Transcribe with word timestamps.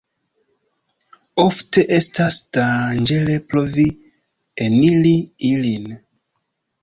Ofte 1.43 1.83
estas 1.97 2.37
danĝere 2.57 3.35
provi 3.51 3.85
eniri 4.69 5.13
ilin. 5.53 5.89